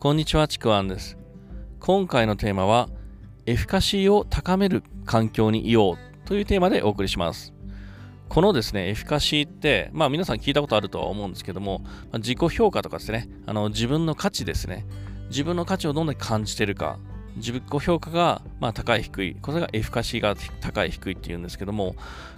[0.00, 1.18] こんにちは、ちくわんです。
[1.78, 2.88] 今回のテーマは、
[3.44, 7.52] エフィカシーを高める環境にいようというテーマでお送りします。
[8.30, 14.86] このですね、エフィカシーって、まあ皆さん聞いたことあるとは思うんですけども、ま、自己評価とかですね、あの自分の価値ですね、
[15.28, 16.98] 自分の価値をどんなに感じてるか、
[17.36, 21.94] 自己評価がまあ高い低い、これがエフィカシーが高い低いっていうんですけども、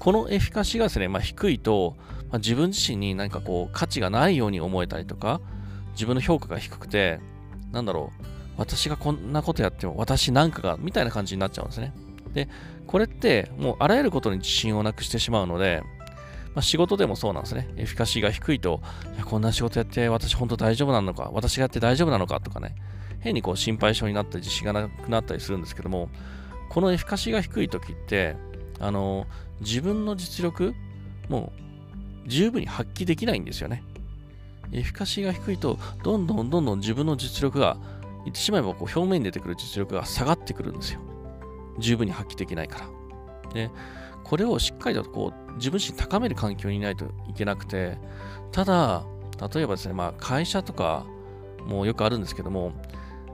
[0.00, 1.94] このエフィカシーがですね、まあ、低いと、
[2.30, 5.40] まあ、自分自身に何かこう価値がないように思えたりとか、
[5.92, 7.20] 自分の評価が低くて、
[7.74, 8.24] なんだろう、
[8.56, 11.92] 私がこんなことやっても私なんかが、みたいな感じになっちゃうんですね。
[12.32, 12.48] で、
[12.86, 15.82] これってもうあらゆることに自信をなくしてしまうので、
[16.54, 17.68] まあ、仕事でもそうなんですね。
[17.76, 18.80] エフィカシーが低いと、
[19.16, 22.76] いやこんな仕事やって私本当大丈夫なのか、私がやって大丈夫なのかとかね、
[23.20, 26.08] 変にこう心配性になったり自信がなくなったりするんですけども、
[26.70, 28.36] このエフィカシーが低い時って、
[28.78, 29.26] あの、
[29.60, 30.74] 自分の実力、
[31.28, 31.52] も
[32.24, 33.82] う十分に発揮できないんですよね。
[34.74, 37.76] エフィカシーが低いと、どんどんどんどん自分の実力が、
[38.24, 41.00] 言ってしまえばこう表面に出てくる実力が下がってくるんですよ。
[41.78, 42.86] 十分に発揮できないから。
[43.52, 43.70] で、
[44.24, 47.98] これをしっかりとこう自分自身高める環境にいないといけなくて、
[48.50, 49.04] ただ、
[49.54, 51.06] 例えばですね、まあ会社とか
[51.66, 52.72] もよくあるんですけども、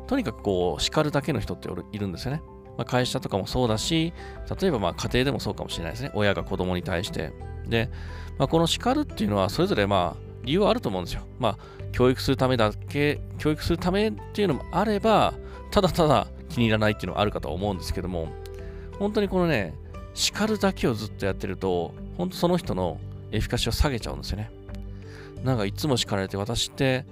[0.08, 2.42] とにかくこう叱るだけの人っているんですよね。
[2.77, 4.12] まあ、会社とかもそうだし、
[4.61, 6.11] 例えばまあ家庭でもそうかもしれないですね。
[6.14, 7.33] 親が子供に対して。
[7.66, 7.91] で、
[8.38, 11.22] まあ、この叱るっていうのはそれぞれまあ理由はあると思うんですよ。
[11.38, 11.58] まあ、
[11.92, 15.34] 教育するためだけ、教育するためっていうのもあれば、
[15.70, 18.28] ただただ気に入らないっていうのはあるかと思うんですけども、
[18.98, 19.74] 本当にこのね、
[20.14, 22.98] 叱るだけをずっとやってると、本当その人の
[23.33, 24.50] エフィカシーを下げちゃうんですよね。
[25.44, 27.06] なんかいつも叱られて、私って、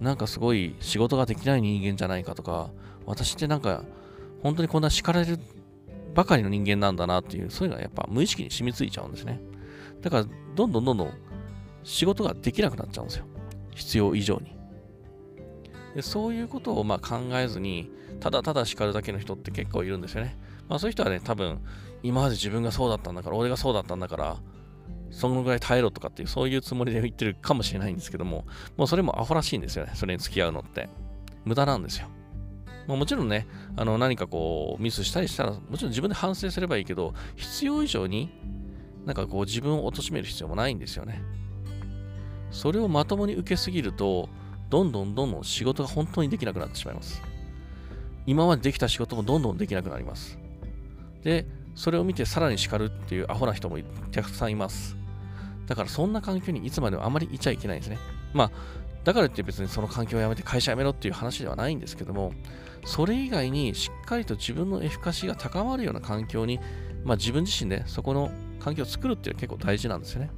[0.00, 2.70] なんかすごい仕事ができない人間じゃないかとか、
[3.06, 3.84] 私ってなんか、
[4.42, 5.38] 本当にこんな叱られる
[6.14, 9.40] ばかりの人間なんだなっていう、そういうのがやっぱ無意識に染みついちゃうんですね。
[10.00, 11.12] だから、どんどんどんどん
[11.88, 13.24] 仕事ができなくなっちゃうんですよ。
[13.74, 14.54] 必要以上に。
[15.94, 17.90] でそういうことをまあ考えずに、
[18.20, 20.36] ただただ叱るだけの人って結構いるんですよね。
[20.68, 21.60] まあそういう人はね、多分、
[22.02, 24.36] 今まで自分がそうだったんだから、俺がそうだったんだから、
[25.10, 28.44] そのぐらい耐えろとかっていう、そういうつもりで言ってるかもしれないんですけども、
[28.76, 29.92] もうそれもアホらしいんですよね。
[29.94, 30.90] それに付き合うのって。
[31.46, 32.08] 無駄なんですよ。
[32.86, 33.46] ま、もちろんね、
[33.76, 38.30] あの何かこうミスしたりしたら、もちろん自分で反省すればいいけど、必要以上に
[39.06, 41.22] なんかこう自分を貶める必要もないんですよね。
[42.50, 44.28] それをまともに受けすぎると、
[44.70, 47.22] どんどんどんどん仕事が本当にできなくなってしまいます。
[48.26, 50.38] 今までできた仕事もどんどんできなくなります。
[51.22, 53.78] で、それを見てさらに叱るっていうアホな人も
[54.12, 54.96] たくさんいます。
[55.66, 57.98] だからそんな環境にいつまでもあまりいちゃいけないんですね。
[58.34, 58.50] まあ、
[59.04, 62.32] だからって別にその環境をやめて会社辞めろっていう話ではないんですけども、
[62.84, 66.58] それ以外にしっかりと自分のエフィカシーが高まるような環境に、
[67.04, 68.30] まあ自分自身でそこの
[68.60, 70.30] 環境を作るっていうのは結構大事なんですよね。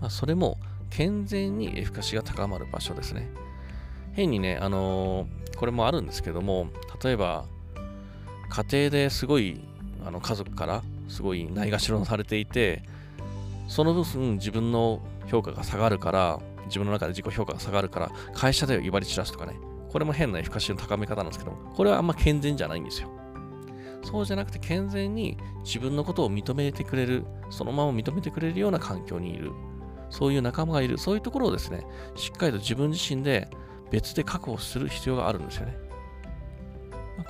[0.00, 0.58] まあ、それも
[0.90, 3.30] 健全にエフィカシが高まる場所ですね。
[4.12, 6.68] 変にね、あのー、これもあるんですけども、
[7.02, 7.46] 例えば、
[8.48, 9.60] 家庭ですごい
[10.04, 12.82] あの家族からすごいないがしろされていて、
[13.68, 19.54] その分自分の評価が下がるから、自分の中で自己評価が下がるから、会社で威張り散らすとかね、
[19.90, 23.08] これも変なエフィカシの高め方なんですけども、これはあんま健全じゃないんですよ。
[24.02, 29.52] そうじゃなくて健全に自分のことを認めてくれる、そのまま認めてくれるような環境にいる。
[30.14, 33.48] そういう仲間がいる、そういうところをですね、しっかりと自分自身で
[33.90, 35.76] 別で確保する必要があるんですよね。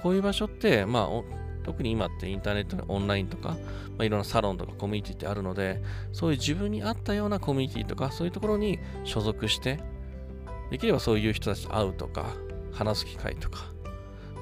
[0.03, 3.57] こういう場所って、まあ、特に今ってインターネットのオンラインとか、ま
[4.01, 9.81] あ、いろんなサロンとかコミュニティってあるので、そういう自分に合ったようなコミュニティとか、そういうところに所属して、
[10.71, 12.27] できればそういう人たちと会うとか、
[12.71, 13.61] 話す機会とか、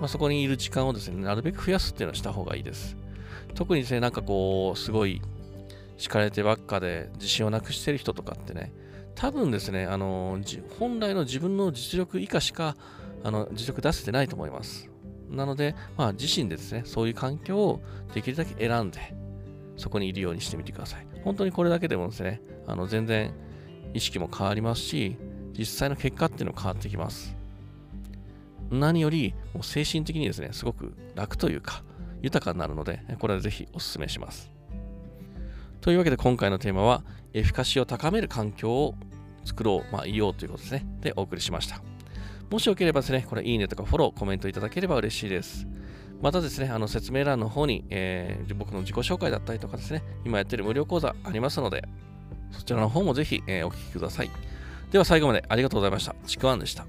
[0.00, 2.96] まあ、そこにいる時間をですね、なるべく増やすっていうのをした方がいいです。
[3.54, 5.22] 特にですね、なんかこう、すごい
[5.96, 8.72] 敷かれてばっかで自信をなくしてる人とかってね、
[9.14, 10.38] 多分ですね、あの
[10.78, 12.76] 本来の自分の実力以下しか
[13.22, 14.88] あの実力出せてないと思います。
[15.30, 17.80] なので、まあ、自身でですね、そういう環境を
[18.14, 19.14] できるだけ選んで、
[19.76, 21.06] そこにいるようにしてみてください。
[21.24, 23.32] 本当にこれだけでもですね、あの全然
[23.94, 25.16] 意識も変わりますし、
[25.58, 27.34] 実際の結果っていうのも変わってきます。
[28.70, 31.82] 何より、もう精神的にですね、すごく楽というか、
[32.22, 34.50] 豊かになるので、これはぜひお勧めします。
[35.82, 37.02] というわけで今回のテーマは、
[37.34, 38.94] エフィカシーを高める環境を
[39.44, 40.86] 作ろう、まあ、いようということですね。
[41.00, 41.82] で、お送りしました。
[42.50, 45.66] もしよければですね、これいいねとかフォロー、コメントいただければ嬉しいです。
[46.20, 51.82] またですね、あの説明欄の方に、えー、僕の自己紹介だったりとかですね、今やってる無料講座ありますので、
[52.52, 54.30] そちらの方もぜひ、えー、お聞きください。
[54.92, 56.14] では最後までありがとうございました。
[56.28, 56.86] ちくわんでした。